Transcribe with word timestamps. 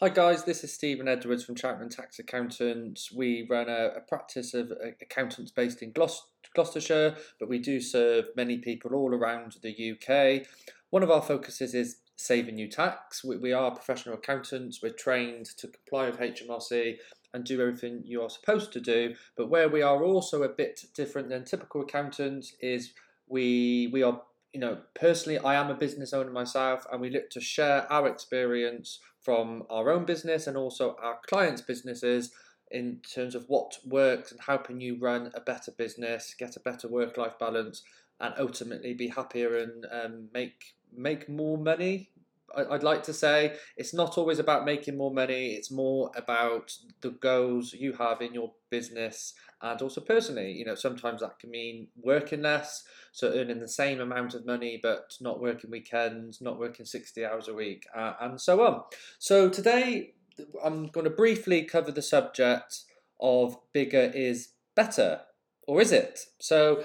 Hi 0.00 0.08
guys, 0.08 0.42
this 0.42 0.64
is 0.64 0.72
Stephen 0.72 1.06
Edwards 1.06 1.44
from 1.44 1.54
Chapman 1.54 1.88
Tax 1.88 2.18
Accountants. 2.18 3.12
We 3.12 3.46
run 3.48 3.68
a, 3.68 3.92
a 3.96 4.00
practice 4.00 4.52
of 4.52 4.72
uh, 4.72 4.88
accountants 5.00 5.52
based 5.52 5.82
in 5.82 5.92
Glouc- 5.92 6.26
Gloucestershire, 6.52 7.14
but 7.38 7.48
we 7.48 7.60
do 7.60 7.80
serve 7.80 8.24
many 8.34 8.58
people 8.58 8.92
all 8.92 9.14
around 9.14 9.54
the 9.62 9.92
UK. 9.92 10.48
One 10.90 11.04
of 11.04 11.12
our 11.12 11.22
focuses 11.22 11.74
is 11.74 11.98
saving 12.16 12.58
you 12.58 12.68
tax. 12.68 13.22
We, 13.22 13.36
we 13.36 13.52
are 13.52 13.70
professional 13.70 14.16
accountants, 14.16 14.82
we're 14.82 14.90
trained 14.90 15.46
to 15.58 15.68
comply 15.68 16.10
with 16.10 16.18
HMRC 16.18 16.96
and 17.32 17.44
do 17.44 17.60
everything 17.60 18.02
you 18.04 18.20
are 18.22 18.30
supposed 18.30 18.72
to 18.72 18.80
do. 18.80 19.14
But 19.36 19.48
where 19.48 19.68
we 19.68 19.82
are 19.82 20.02
also 20.02 20.42
a 20.42 20.48
bit 20.48 20.86
different 20.96 21.28
than 21.28 21.44
typical 21.44 21.82
accountants 21.82 22.52
is 22.60 22.94
we 23.28 23.90
we 23.92 24.02
are 24.02 24.20
you 24.54 24.60
know 24.60 24.78
personally 24.94 25.38
I 25.38 25.56
am 25.56 25.68
a 25.68 25.74
business 25.74 26.14
owner 26.14 26.30
myself 26.30 26.86
and 26.90 27.00
we 27.00 27.10
look 27.10 27.28
to 27.30 27.40
share 27.40 27.92
our 27.92 28.08
experience 28.08 29.00
from 29.20 29.64
our 29.68 29.90
own 29.90 30.04
business 30.04 30.46
and 30.46 30.56
also 30.56 30.96
our 31.02 31.18
clients' 31.26 31.60
businesses 31.60 32.30
in 32.70 33.00
terms 33.14 33.34
of 33.34 33.44
what 33.48 33.78
works 33.84 34.30
and 34.32 34.40
how 34.40 34.56
can 34.56 34.80
you 34.80 34.98
run 34.98 35.30
a 35.34 35.40
better 35.40 35.70
business, 35.70 36.34
get 36.38 36.56
a 36.56 36.60
better 36.60 36.88
work-life 36.88 37.38
balance, 37.38 37.82
and 38.20 38.34
ultimately 38.38 38.94
be 38.94 39.08
happier 39.08 39.58
and 39.58 39.86
um, 39.90 40.28
make 40.32 40.74
make 40.96 41.28
more 41.28 41.58
money. 41.58 42.10
I'd 42.56 42.82
like 42.82 43.02
to 43.04 43.12
say 43.12 43.56
it's 43.76 43.94
not 43.94 44.18
always 44.18 44.38
about 44.38 44.64
making 44.64 44.96
more 44.96 45.12
money. 45.12 45.54
It's 45.54 45.70
more 45.70 46.10
about 46.16 46.72
the 47.00 47.10
goals 47.10 47.72
you 47.72 47.92
have 47.94 48.20
in 48.20 48.34
your 48.34 48.52
business 48.70 49.34
and 49.62 49.80
also 49.80 50.00
personally. 50.00 50.52
You 50.52 50.64
know, 50.64 50.74
sometimes 50.74 51.20
that 51.20 51.38
can 51.38 51.50
mean 51.50 51.88
working 52.02 52.42
less, 52.42 52.84
so 53.12 53.32
earning 53.32 53.60
the 53.60 53.68
same 53.68 54.00
amount 54.00 54.34
of 54.34 54.46
money, 54.46 54.78
but 54.82 55.14
not 55.20 55.40
working 55.40 55.70
weekends, 55.70 56.40
not 56.40 56.58
working 56.58 56.86
60 56.86 57.24
hours 57.24 57.48
a 57.48 57.54
week, 57.54 57.86
uh, 57.96 58.14
and 58.20 58.40
so 58.40 58.64
on. 58.66 58.82
So 59.18 59.48
today 59.48 60.14
I'm 60.62 60.86
going 60.88 61.04
to 61.04 61.10
briefly 61.10 61.62
cover 61.64 61.90
the 61.90 62.02
subject 62.02 62.80
of 63.20 63.56
bigger 63.72 64.10
is 64.14 64.50
better. 64.74 65.20
Or 65.66 65.80
is 65.80 65.92
it? 65.92 66.20
So, 66.40 66.84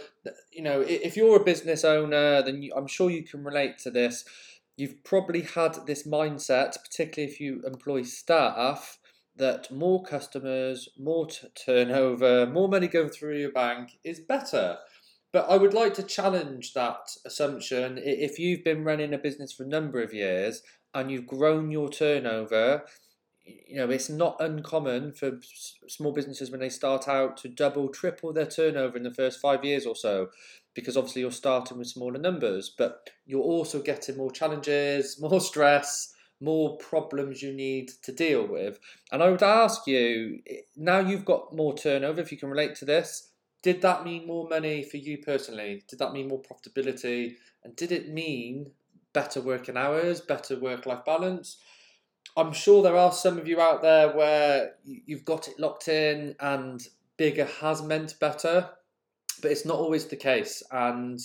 you 0.53 0.63
know, 0.63 0.79
if 0.79 1.17
you're 1.17 1.41
a 1.41 1.43
business 1.43 1.83
owner, 1.83 2.41
then 2.41 2.61
you, 2.61 2.71
I'm 2.75 2.87
sure 2.87 3.09
you 3.09 3.23
can 3.23 3.43
relate 3.43 3.77
to 3.79 3.91
this. 3.91 4.23
You've 4.79 5.03
probably 5.03 5.41
had 5.41 5.85
this 5.87 6.07
mindset, 6.07 6.81
particularly 6.81 7.29
if 7.29 7.41
you 7.41 7.61
employ 7.67 8.03
staff, 8.03 8.97
that 9.35 9.69
more 9.69 10.01
customers, 10.03 10.87
more 10.97 11.27
t- 11.27 11.49
turnover, 11.53 12.47
more 12.47 12.69
money 12.69 12.87
going 12.87 13.09
through 13.09 13.39
your 13.39 13.51
bank 13.51 13.99
is 14.05 14.21
better. 14.21 14.77
But 15.33 15.49
I 15.49 15.57
would 15.57 15.73
like 15.73 15.95
to 15.95 16.03
challenge 16.03 16.71
that 16.75 17.09
assumption. 17.25 17.99
If 18.01 18.39
you've 18.39 18.63
been 18.63 18.85
running 18.85 19.13
a 19.13 19.17
business 19.17 19.51
for 19.51 19.63
a 19.63 19.67
number 19.67 20.01
of 20.01 20.13
years 20.13 20.61
and 20.93 21.11
you've 21.11 21.27
grown 21.27 21.71
your 21.71 21.89
turnover, 21.89 22.85
you 23.67 23.77
know, 23.77 23.89
it's 23.89 24.09
not 24.09 24.37
uncommon 24.39 25.13
for 25.13 25.39
small 25.87 26.11
businesses 26.11 26.51
when 26.51 26.59
they 26.59 26.69
start 26.69 27.07
out 27.07 27.37
to 27.37 27.49
double, 27.49 27.89
triple 27.89 28.33
their 28.33 28.45
turnover 28.45 28.97
in 28.97 29.03
the 29.03 29.13
first 29.13 29.39
five 29.39 29.63
years 29.63 29.85
or 29.85 29.95
so, 29.95 30.29
because 30.73 30.97
obviously 30.97 31.21
you're 31.21 31.31
starting 31.31 31.77
with 31.77 31.87
smaller 31.87 32.19
numbers, 32.19 32.73
but 32.77 33.09
you're 33.25 33.41
also 33.41 33.81
getting 33.81 34.17
more 34.17 34.31
challenges, 34.31 35.19
more 35.21 35.41
stress, 35.41 36.13
more 36.41 36.77
problems 36.77 37.41
you 37.41 37.53
need 37.53 37.91
to 38.03 38.11
deal 38.11 38.47
with. 38.47 38.79
And 39.11 39.21
I 39.21 39.29
would 39.29 39.43
ask 39.43 39.85
you 39.87 40.39
now 40.75 40.99
you've 40.99 41.25
got 41.25 41.55
more 41.55 41.75
turnover, 41.75 42.21
if 42.21 42.31
you 42.31 42.37
can 42.37 42.49
relate 42.49 42.75
to 42.75 42.85
this, 42.85 43.29
did 43.61 43.81
that 43.81 44.05
mean 44.05 44.25
more 44.25 44.47
money 44.47 44.83
for 44.83 44.97
you 44.97 45.17
personally? 45.17 45.83
Did 45.89 45.99
that 45.99 46.13
mean 46.13 46.29
more 46.29 46.41
profitability? 46.41 47.35
And 47.63 47.75
did 47.75 47.91
it 47.91 48.09
mean 48.09 48.71
better 49.11 49.41
working 49.41 49.75
hours, 49.75 50.21
better 50.21 50.57
work 50.57 50.85
life 50.85 51.03
balance? 51.05 51.57
I'm 52.37 52.53
sure 52.53 52.81
there 52.81 52.97
are 52.97 53.11
some 53.11 53.37
of 53.37 53.47
you 53.47 53.59
out 53.59 53.81
there 53.81 54.15
where 54.15 54.75
you've 54.83 55.25
got 55.25 55.47
it 55.47 55.59
locked 55.59 55.87
in 55.87 56.35
and 56.39 56.81
bigger 57.17 57.45
has 57.45 57.81
meant 57.81 58.19
better, 58.19 58.69
but 59.41 59.51
it's 59.51 59.65
not 59.65 59.77
always 59.77 60.05
the 60.05 60.15
case. 60.15 60.63
And 60.71 61.19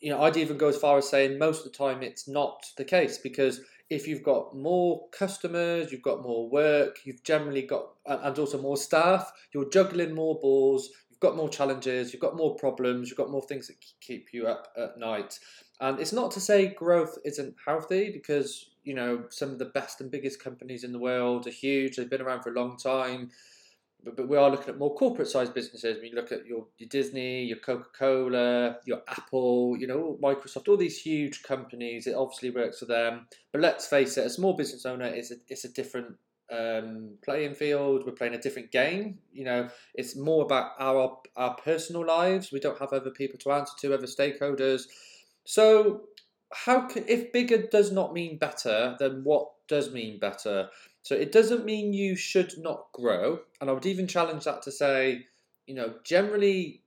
you 0.00 0.10
know, 0.10 0.22
I'd 0.22 0.36
even 0.36 0.58
go 0.58 0.68
as 0.68 0.76
far 0.76 0.98
as 0.98 1.08
saying 1.08 1.38
most 1.38 1.64
of 1.64 1.70
the 1.70 1.78
time 1.78 2.02
it's 2.02 2.26
not 2.26 2.64
the 2.76 2.84
case 2.84 3.18
because 3.18 3.60
if 3.88 4.08
you've 4.08 4.22
got 4.22 4.56
more 4.56 5.08
customers, 5.10 5.92
you've 5.92 6.02
got 6.02 6.22
more 6.22 6.48
work, 6.48 7.00
you've 7.04 7.22
generally 7.22 7.62
got, 7.62 7.90
and 8.06 8.38
also 8.38 8.60
more 8.60 8.76
staff, 8.76 9.30
you're 9.52 9.68
juggling 9.70 10.14
more 10.14 10.38
balls, 10.40 10.88
you've 11.08 11.20
got 11.20 11.36
more 11.36 11.48
challenges, 11.48 12.12
you've 12.12 12.22
got 12.22 12.36
more 12.36 12.56
problems, 12.56 13.08
you've 13.08 13.18
got 13.18 13.30
more 13.30 13.42
things 13.42 13.68
that 13.68 13.76
keep 14.00 14.28
you 14.32 14.46
up 14.46 14.72
at 14.76 14.98
night. 14.98 15.38
And 15.80 16.00
it's 16.00 16.12
not 16.12 16.30
to 16.32 16.40
say 16.40 16.68
growth 16.68 17.18
isn't 17.24 17.54
healthy 17.64 18.10
because 18.12 18.70
you 18.84 18.94
know, 18.94 19.24
some 19.30 19.50
of 19.50 19.58
the 19.58 19.66
best 19.66 20.00
and 20.00 20.10
biggest 20.10 20.42
companies 20.42 20.84
in 20.84 20.92
the 20.92 20.98
world 20.98 21.46
are 21.46 21.50
huge. 21.50 21.96
They've 21.96 22.10
been 22.10 22.22
around 22.22 22.42
for 22.42 22.50
a 22.50 22.60
long 22.60 22.76
time. 22.76 23.30
But, 24.04 24.16
but 24.16 24.28
we 24.28 24.36
are 24.36 24.50
looking 24.50 24.68
at 24.68 24.78
more 24.78 24.94
corporate 24.94 25.28
sized 25.28 25.54
businesses. 25.54 25.98
When 25.98 26.10
you 26.10 26.16
look 26.16 26.32
at 26.32 26.46
your, 26.46 26.66
your 26.78 26.88
Disney, 26.88 27.44
your 27.44 27.58
Coca 27.58 27.88
Cola, 27.96 28.78
your 28.84 29.02
Apple, 29.08 29.76
you 29.78 29.86
know, 29.86 30.18
Microsoft, 30.20 30.68
all 30.68 30.76
these 30.76 31.00
huge 31.00 31.42
companies, 31.42 32.06
it 32.06 32.14
obviously 32.14 32.50
works 32.50 32.80
for 32.80 32.86
them. 32.86 33.26
But 33.52 33.60
let's 33.60 33.86
face 33.86 34.16
it, 34.16 34.26
a 34.26 34.30
small 34.30 34.54
business 34.54 34.84
owner 34.86 35.06
is 35.06 35.30
a, 35.30 35.36
it's 35.48 35.64
a 35.64 35.68
different 35.68 36.16
um, 36.52 37.14
playing 37.24 37.54
field. 37.54 38.04
We're 38.04 38.12
playing 38.12 38.34
a 38.34 38.40
different 38.40 38.72
game. 38.72 39.18
You 39.32 39.44
know, 39.44 39.68
it's 39.94 40.16
more 40.16 40.44
about 40.44 40.72
our 40.78 41.18
our 41.36 41.54
personal 41.54 42.04
lives. 42.04 42.52
We 42.52 42.60
don't 42.60 42.78
have 42.78 42.92
other 42.92 43.10
people 43.10 43.38
to 43.40 43.52
answer 43.52 43.72
to, 43.80 43.94
other 43.94 44.06
stakeholders. 44.06 44.82
So 45.44 46.02
how 46.52 46.86
can 46.86 47.04
if 47.08 47.32
bigger 47.32 47.66
does 47.66 47.92
not 47.92 48.12
mean 48.12 48.38
better, 48.38 48.96
then 48.98 49.22
what 49.24 49.48
does 49.68 49.92
mean 49.92 50.18
better? 50.18 50.68
So 51.02 51.14
it 51.14 51.32
doesn't 51.32 51.64
mean 51.64 51.92
you 51.92 52.14
should 52.16 52.54
not 52.58 52.86
grow, 52.92 53.40
and 53.60 53.68
I 53.68 53.72
would 53.72 53.86
even 53.86 54.06
challenge 54.06 54.44
that 54.44 54.62
to 54.62 54.72
say, 54.72 55.26
you 55.66 55.74
know, 55.74 55.94
generally 56.04 56.82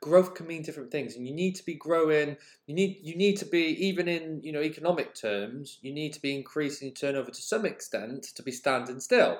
growth 0.00 0.34
can 0.34 0.46
mean 0.46 0.62
different 0.62 0.90
things, 0.90 1.16
and 1.16 1.26
you 1.26 1.34
need 1.34 1.54
to 1.56 1.64
be 1.64 1.74
growing. 1.74 2.36
You 2.66 2.74
need 2.74 2.98
you 3.02 3.16
need 3.16 3.36
to 3.38 3.46
be 3.46 3.86
even 3.86 4.08
in 4.08 4.40
you 4.42 4.52
know 4.52 4.62
economic 4.62 5.14
terms, 5.14 5.78
you 5.82 5.92
need 5.92 6.12
to 6.14 6.22
be 6.22 6.34
increasing 6.34 6.92
turnover 6.92 7.30
to 7.30 7.42
some 7.42 7.64
extent 7.64 8.24
to 8.34 8.42
be 8.42 8.52
standing 8.52 9.00
still. 9.00 9.38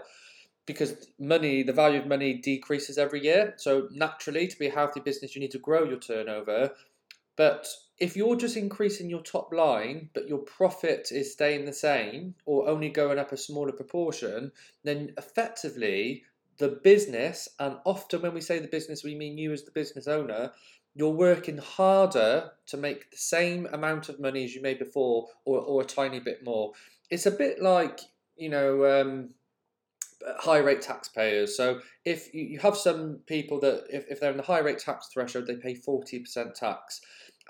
Because 0.66 1.08
money, 1.18 1.62
the 1.62 1.74
value 1.74 2.00
of 2.00 2.06
money 2.06 2.34
decreases 2.34 2.96
every 2.96 3.22
year. 3.22 3.52
So 3.58 3.88
naturally, 3.92 4.46
to 4.46 4.58
be 4.58 4.68
a 4.68 4.72
healthy 4.72 5.00
business, 5.00 5.34
you 5.34 5.40
need 5.42 5.50
to 5.50 5.58
grow 5.58 5.84
your 5.84 5.98
turnover. 5.98 6.70
But 7.36 7.68
if 7.98 8.16
you're 8.16 8.36
just 8.36 8.56
increasing 8.56 9.08
your 9.08 9.22
top 9.22 9.52
line, 9.52 10.10
but 10.14 10.28
your 10.28 10.38
profit 10.38 11.08
is 11.12 11.32
staying 11.32 11.64
the 11.64 11.72
same 11.72 12.34
or 12.44 12.68
only 12.68 12.88
going 12.88 13.18
up 13.18 13.32
a 13.32 13.36
smaller 13.36 13.72
proportion, 13.72 14.50
then 14.82 15.14
effectively 15.16 16.24
the 16.58 16.68
business, 16.68 17.48
and 17.58 17.76
often 17.84 18.22
when 18.22 18.34
we 18.34 18.40
say 18.40 18.58
the 18.58 18.68
business, 18.68 19.04
we 19.04 19.14
mean 19.14 19.38
you 19.38 19.52
as 19.52 19.64
the 19.64 19.70
business 19.70 20.06
owner, 20.06 20.52
you're 20.94 21.10
working 21.10 21.58
harder 21.58 22.50
to 22.66 22.76
make 22.76 23.10
the 23.10 23.16
same 23.16 23.66
amount 23.72 24.08
of 24.08 24.20
money 24.20 24.44
as 24.44 24.54
you 24.54 24.62
made 24.62 24.78
before 24.78 25.28
or, 25.44 25.60
or 25.60 25.82
a 25.82 25.84
tiny 25.84 26.20
bit 26.20 26.44
more. 26.44 26.72
It's 27.10 27.26
a 27.26 27.32
bit 27.32 27.60
like, 27.60 28.00
you 28.36 28.48
know, 28.48 29.00
um, 29.00 29.30
high 30.38 30.58
rate 30.58 30.80
taxpayers. 30.80 31.56
So 31.56 31.80
if 32.04 32.32
you 32.32 32.58
have 32.60 32.76
some 32.76 33.20
people 33.26 33.60
that, 33.60 33.84
if, 33.90 34.04
if 34.08 34.20
they're 34.20 34.30
in 34.30 34.36
the 34.36 34.42
high 34.42 34.60
rate 34.60 34.78
tax 34.78 35.08
threshold, 35.08 35.46
they 35.46 35.56
pay 35.56 35.74
40% 35.74 36.54
tax 36.54 37.00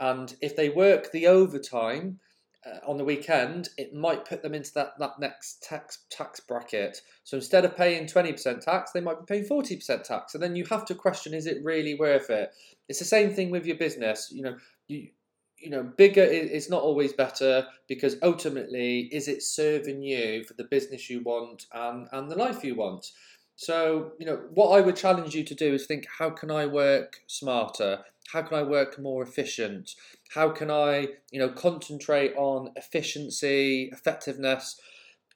and 0.01 0.35
if 0.41 0.57
they 0.57 0.69
work 0.69 1.13
the 1.13 1.27
overtime 1.27 2.19
uh, 2.67 2.79
on 2.87 2.97
the 2.97 3.05
weekend, 3.05 3.69
it 3.77 3.95
might 3.95 4.25
put 4.25 4.43
them 4.43 4.55
into 4.55 4.73
that, 4.75 4.99
that 4.99 5.19
next 5.19 5.63
tax 5.63 5.99
tax 6.11 6.41
bracket. 6.41 7.01
So 7.25 7.37
instead 7.37 7.65
of 7.65 7.77
paying 7.77 8.07
20% 8.07 8.61
tax, 8.61 8.93
they 8.93 9.01
might 9.01 9.21
be 9.21 9.27
paying 9.27 9.45
40% 9.45 10.03
tax. 10.03 10.35
And 10.35 10.43
then 10.43 10.57
you 10.57 10.65
have 10.67 10.85
to 10.87 10.95
question 10.95 11.35
is 11.35 11.47
it 11.47 11.63
really 11.63 11.95
worth 11.95 12.31
it? 12.31 12.53
It's 12.89 12.99
the 12.99 13.05
same 13.05 13.33
thing 13.33 13.51
with 13.51 13.67
your 13.67 13.77
business. 13.77 14.31
You 14.33 14.43
know, 14.43 14.57
you 14.89 15.09
you 15.65 15.71
know, 15.71 15.83
bigger 15.83 16.23
is 16.23 16.69
not 16.69 16.83
always 16.83 17.15
better 17.15 17.67
because 17.89 18.17
ultimately, 18.23 19.09
is 19.13 19.29
it 19.29 19.43
serving 19.43 20.03
you 20.03 20.45
for 20.45 20.53
the 20.55 20.65
business 20.65 21.09
you 21.09 21.23
want 21.23 21.67
and, 21.73 22.07
and 22.13 22.31
the 22.31 22.37
life 22.37 22.63
you 22.63 22.75
want? 22.75 23.13
So, 23.57 24.13
you 24.19 24.27
know, 24.27 24.43
what 24.53 24.77
I 24.77 24.83
would 24.83 24.97
challenge 24.97 25.35
you 25.35 25.45
to 25.45 25.55
do 25.55 25.73
is 25.73 25.87
think 25.87 26.07
how 26.19 26.29
can 26.29 26.51
I 26.51 26.67
work 26.67 27.21
smarter? 27.29 28.01
How 28.33 28.43
can 28.43 28.59
I 28.59 28.63
work 28.63 28.99
more 29.01 29.23
efficient? 29.23 29.91
How 30.35 30.51
can 30.51 30.71
I, 30.71 31.09
you 31.31 31.39
know, 31.39 31.51
concentrate 31.51 32.35
on 32.37 32.71
efficiency, 32.77 33.91
effectiveness 33.93 34.81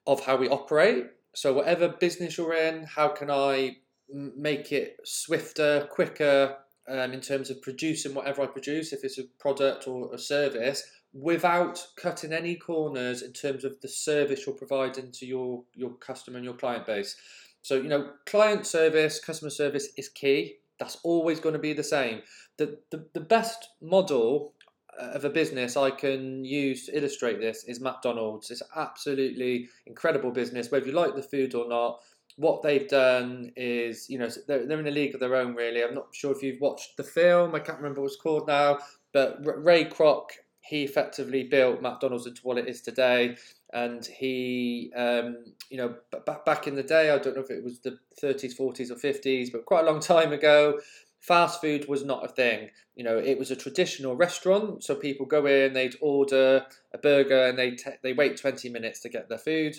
of 0.07 0.25
how 0.25 0.37
we 0.37 0.49
operate? 0.49 1.07
So, 1.35 1.53
whatever 1.53 1.89
business 1.89 2.39
you're 2.39 2.55
in, 2.55 2.85
how 2.85 3.09
can 3.09 3.31
I 3.31 3.77
make 4.13 4.73
it 4.73 4.97
swifter, 5.05 5.87
quicker 5.91 6.57
um, 6.89 7.13
in 7.13 7.21
terms 7.21 7.51
of 7.51 7.61
producing 7.61 8.15
whatever 8.15 8.43
I 8.43 8.47
produce, 8.47 8.93
if 8.93 9.05
it's 9.05 9.19
a 9.19 9.25
product 9.39 9.87
or 9.87 10.13
a 10.15 10.19
service, 10.19 10.83
without 11.13 11.87
cutting 11.97 12.33
any 12.33 12.57
corners 12.57 13.23
in 13.23 13.33
terms 13.33 13.65
of 13.65 13.81
the 13.81 13.89
service 13.89 14.47
you're 14.47 14.55
providing 14.55 15.11
to 15.13 15.27
your, 15.27 15.65
your 15.75 15.91
customer 15.95 16.37
and 16.37 16.45
your 16.45 16.55
client 16.55 16.87
base. 16.87 17.17
So, 17.63 17.77
you 17.77 17.89
know, 17.89 18.13
client 18.27 18.67
service, 18.67 19.21
customer 19.21 19.51
service 19.51 19.89
is 19.97 20.09
key. 20.09 20.57
That's 20.79 20.99
always 21.03 21.41
going 21.41 21.55
to 21.55 21.59
be 21.59 21.73
the 21.73 21.83
same. 21.83 22.23
The, 22.57 22.79
the, 22.91 23.07
the 23.15 23.21
best 23.21 23.69
model 23.81 24.55
uh, 25.01 25.07
of 25.07 25.25
a 25.25 25.31
business 25.31 25.77
I 25.77 25.91
can 25.91 26.45
use 26.45 26.87
to 26.87 26.97
illustrate 26.97 27.41
this 27.41 27.65
is 27.65 27.81
McDonald's. 27.81 28.51
It's 28.51 28.63
absolutely 28.77 29.69
incredible 29.87 30.31
business, 30.31 30.71
whether 30.71 30.87
you 30.87 30.93
like 30.93 31.15
the 31.15 31.23
food 31.23 31.55
or 31.55 31.69
not. 31.69 32.01
What 32.37 32.63
they've 32.63 32.89
done 32.89 33.53
is, 33.57 34.09
you 34.09 34.19
know, 34.19 34.29
they're, 34.47 34.67
they're 34.67 34.79
in 34.79 34.87
a 34.87 34.93
league 34.93 35.15
of 35.15 35.21
their 35.21 35.35
own, 35.35 35.55
really. 35.55 35.83
I'm 35.83 35.95
not 35.95 36.15
sure 36.15 36.31
if 36.31 36.43
you've 36.43 36.61
watched 36.61 36.97
the 36.97 37.03
film, 37.03 37.55
I 37.55 37.59
can't 37.59 37.79
remember 37.79 38.01
what 38.01 38.13
it's 38.13 38.21
called 38.21 38.47
now, 38.47 38.79
but 39.13 39.39
Ray 39.43 39.87
Kroc, 39.87 40.27
he 40.69 40.83
effectively 40.83 41.45
built 41.45 41.81
McDonald's 41.81 42.27
into 42.27 42.43
what 42.43 42.59
it 42.59 42.69
is 42.69 42.83
today. 42.83 43.37
And 43.73 44.05
he, 44.05 44.93
um, 44.95 45.39
you 45.71 45.79
know, 45.79 45.95
back 46.27 46.45
back 46.45 46.67
in 46.67 46.75
the 46.75 46.83
day, 46.83 47.11
I 47.11 47.17
don't 47.17 47.35
know 47.35 47.43
if 47.43 47.51
it 47.51 47.65
was 47.65 47.81
the 47.81 47.99
30s, 48.23 48.55
40s, 48.55 48.91
or 48.91 48.97
50s, 48.97 49.51
but 49.51 49.65
quite 49.65 49.87
a 49.87 49.91
long 49.91 50.01
time 50.01 50.31
ago, 50.33 50.79
fast 51.21 51.63
food 51.63 51.89
was 51.89 52.05
not 52.05 52.23
a 52.23 52.29
thing. 52.29 52.69
You 52.97 53.05
know, 53.05 53.17
it 53.17 53.39
was 53.39 53.51
a 53.51 53.57
traditional 53.57 54.15
restaurant, 54.15 54.85
so 54.85 54.95
people 54.95 55.25
go 55.25 55.47
in, 55.47 55.73
they'd 55.73 55.97
order 56.03 56.67
a 56.93 56.99
burger, 56.99 57.47
and 57.47 57.59
they 57.59 57.79
they 58.03 58.13
wait 58.13 58.37
twenty 58.37 58.69
minutes 58.69 59.01
to 59.01 59.09
get 59.09 59.31
their 59.31 59.39
food. 59.39 59.77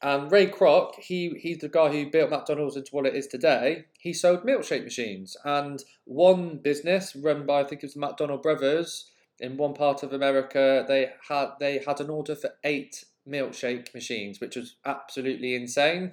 And 0.00 0.32
Ray 0.32 0.46
Kroc, 0.46 0.94
he 0.98 1.38
he's 1.38 1.58
the 1.58 1.68
guy 1.68 1.90
who 1.90 2.10
built 2.10 2.30
McDonald's 2.30 2.76
into 2.76 2.90
what 2.92 3.06
it 3.06 3.14
is 3.14 3.26
today. 3.26 3.84
He 3.98 4.14
sold 4.14 4.44
milkshake 4.44 4.84
machines, 4.84 5.36
and 5.44 5.82
one 6.04 6.56
business 6.56 7.14
run 7.14 7.44
by 7.44 7.60
I 7.60 7.64
think 7.64 7.82
it 7.82 7.86
was 7.86 7.94
the 7.94 8.00
McDonald 8.00 8.42
brothers 8.42 9.11
in 9.42 9.56
one 9.56 9.74
part 9.74 10.02
of 10.02 10.12
America, 10.12 10.84
they 10.86 11.10
had 11.28 11.48
they 11.58 11.82
had 11.84 12.00
an 12.00 12.08
order 12.08 12.34
for 12.36 12.50
eight 12.64 13.04
milkshake 13.28 13.92
machines, 13.92 14.40
which 14.40 14.56
was 14.56 14.76
absolutely 14.86 15.54
insane. 15.54 16.12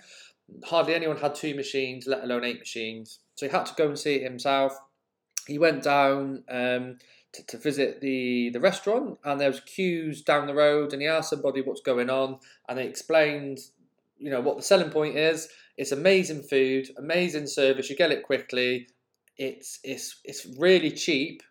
Hardly 0.65 0.95
anyone 0.95 1.17
had 1.17 1.35
two 1.35 1.53
machines, 1.53 2.07
let 2.07 2.23
alone 2.23 2.43
eight 2.43 2.59
machines. 2.59 3.19
So 3.35 3.45
he 3.45 3.51
had 3.51 3.67
to 3.67 3.75
go 3.75 3.87
and 3.87 3.97
see 3.97 4.15
it 4.15 4.23
himself. 4.23 4.77
He 5.47 5.59
went 5.59 5.83
down 5.83 6.43
um, 6.49 6.97
to, 7.33 7.45
to 7.47 7.57
visit 7.57 8.01
the, 8.01 8.49
the 8.49 8.59
restaurant, 8.59 9.19
and 9.23 9.39
there 9.39 9.49
was 9.49 9.59
queues 9.61 10.23
down 10.23 10.47
the 10.47 10.55
road. 10.55 10.91
And 10.91 11.01
he 11.01 11.07
asked 11.07 11.29
somebody 11.29 11.61
what's 11.61 11.81
going 11.81 12.09
on, 12.09 12.39
and 12.67 12.77
they 12.79 12.87
explained, 12.87 13.59
you 14.17 14.31
know, 14.31 14.41
what 14.41 14.57
the 14.57 14.63
selling 14.63 14.89
point 14.89 15.15
is. 15.15 15.49
It's 15.77 15.91
amazing 15.91 16.43
food, 16.43 16.89
amazing 16.97 17.47
service. 17.47 17.89
You 17.89 17.95
get 17.95 18.11
it 18.11 18.23
quickly. 18.23 18.87
It's 19.37 19.79
it's 19.83 20.19
it's 20.25 20.47
really 20.57 20.91
cheap, 20.91 21.43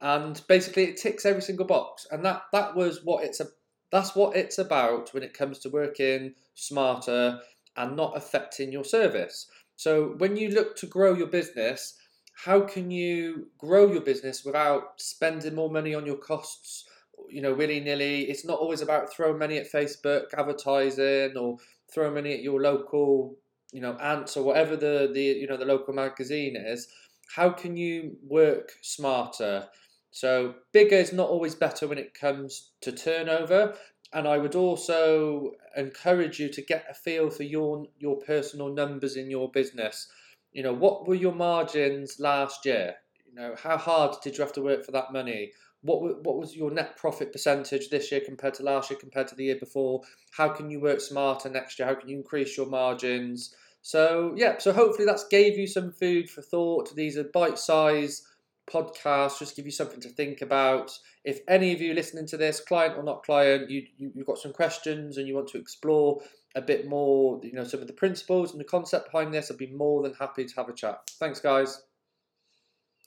and 0.00 0.40
basically 0.48 0.84
it 0.84 0.96
ticks 0.96 1.26
every 1.26 1.42
single 1.42 1.66
box. 1.66 2.06
And 2.10 2.24
that 2.24 2.42
that 2.52 2.76
was 2.76 3.04
what 3.04 3.24
it's 3.24 3.40
a 3.40 3.48
that's 3.90 4.14
what 4.14 4.36
it's 4.36 4.58
about 4.58 5.12
when 5.14 5.22
it 5.22 5.34
comes 5.34 5.58
to 5.60 5.70
working 5.70 6.34
smarter 6.54 7.40
and 7.76 7.96
not 7.96 8.16
affecting 8.16 8.72
your 8.72 8.84
service. 8.84 9.46
So 9.76 10.14
when 10.18 10.36
you 10.36 10.50
look 10.50 10.76
to 10.76 10.86
grow 10.86 11.14
your 11.14 11.28
business, 11.28 11.94
how 12.44 12.60
can 12.60 12.90
you 12.90 13.48
grow 13.58 13.90
your 13.90 14.02
business 14.02 14.44
without 14.44 15.00
spending 15.00 15.54
more 15.54 15.70
money 15.70 15.94
on 15.94 16.06
your 16.06 16.16
costs? 16.16 16.84
You 17.30 17.42
know, 17.42 17.54
willy 17.54 17.80
nilly. 17.80 18.22
It's 18.30 18.44
not 18.44 18.58
always 18.58 18.80
about 18.80 19.12
throwing 19.12 19.38
money 19.38 19.58
at 19.58 19.70
Facebook 19.70 20.26
advertising 20.36 21.36
or 21.36 21.56
throwing 21.92 22.14
money 22.14 22.34
at 22.34 22.42
your 22.42 22.60
local, 22.60 23.36
you 23.72 23.80
know, 23.80 23.96
ants 23.96 24.36
or 24.36 24.44
whatever 24.44 24.76
the 24.76 25.10
the 25.12 25.22
you 25.22 25.46
know 25.46 25.56
the 25.56 25.64
local 25.64 25.94
magazine 25.94 26.56
is. 26.56 26.88
How 27.34 27.50
can 27.50 27.76
you 27.76 28.16
work 28.26 28.72
smarter? 28.82 29.68
So 30.10 30.54
bigger 30.72 30.96
is 30.96 31.12
not 31.12 31.28
always 31.28 31.54
better 31.54 31.86
when 31.86 31.98
it 31.98 32.14
comes 32.14 32.72
to 32.80 32.92
turnover, 32.92 33.74
and 34.12 34.26
I 34.26 34.38
would 34.38 34.54
also 34.54 35.52
encourage 35.76 36.40
you 36.40 36.48
to 36.48 36.62
get 36.62 36.86
a 36.90 36.94
feel 36.94 37.30
for 37.30 37.42
your 37.42 37.86
your 37.98 38.16
personal 38.16 38.72
numbers 38.72 39.16
in 39.16 39.30
your 39.30 39.50
business. 39.50 40.08
You 40.52 40.62
know, 40.62 40.72
what 40.72 41.06
were 41.06 41.14
your 41.14 41.34
margins 41.34 42.18
last 42.18 42.64
year? 42.64 42.94
You 43.26 43.34
know, 43.34 43.54
how 43.56 43.76
hard 43.76 44.16
did 44.22 44.36
you 44.36 44.42
have 44.42 44.54
to 44.54 44.62
work 44.62 44.84
for 44.84 44.92
that 44.92 45.12
money? 45.12 45.52
What 45.82 46.24
what 46.24 46.38
was 46.38 46.56
your 46.56 46.70
net 46.70 46.96
profit 46.96 47.32
percentage 47.32 47.90
this 47.90 48.10
year 48.10 48.22
compared 48.22 48.54
to 48.54 48.62
last 48.62 48.90
year 48.90 48.98
compared 48.98 49.28
to 49.28 49.34
the 49.34 49.44
year 49.44 49.56
before? 49.60 50.02
How 50.32 50.48
can 50.48 50.70
you 50.70 50.80
work 50.80 51.00
smarter 51.00 51.50
next 51.50 51.78
year? 51.78 51.86
How 51.86 51.94
can 51.94 52.08
you 52.08 52.16
increase 52.16 52.56
your 52.56 52.66
margins? 52.66 53.54
So 53.82 54.34
yeah, 54.36 54.58
so 54.58 54.72
hopefully 54.72 55.06
that's 55.06 55.28
gave 55.28 55.56
you 55.58 55.66
some 55.66 55.92
food 55.92 56.28
for 56.30 56.42
thought. 56.42 56.94
These 56.96 57.16
are 57.16 57.24
bite-sized 57.24 58.24
podcast, 58.68 59.38
just 59.38 59.56
give 59.56 59.64
you 59.64 59.72
something 59.72 60.00
to 60.00 60.08
think 60.08 60.42
about. 60.42 60.96
If 61.24 61.40
any 61.48 61.72
of 61.72 61.80
you 61.80 61.94
listening 61.94 62.26
to 62.26 62.36
this, 62.36 62.60
client 62.60 62.96
or 62.96 63.02
not 63.02 63.24
client, 63.24 63.70
you, 63.70 63.84
you 63.96 64.12
have 64.16 64.26
got 64.26 64.38
some 64.38 64.52
questions 64.52 65.16
and 65.16 65.26
you 65.26 65.34
want 65.34 65.48
to 65.48 65.58
explore 65.58 66.20
a 66.54 66.62
bit 66.62 66.88
more, 66.88 67.40
you 67.42 67.52
know, 67.52 67.64
some 67.64 67.80
of 67.80 67.86
the 67.86 67.92
principles 67.92 68.52
and 68.52 68.60
the 68.60 68.64
concept 68.64 69.12
behind 69.12 69.32
this, 69.32 69.50
I'd 69.50 69.58
be 69.58 69.68
more 69.68 70.02
than 70.02 70.14
happy 70.14 70.44
to 70.44 70.54
have 70.56 70.68
a 70.68 70.72
chat. 70.72 71.00
Thanks, 71.18 71.40
guys. 71.40 71.82